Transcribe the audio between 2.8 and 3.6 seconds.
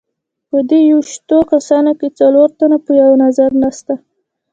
په یوه نظر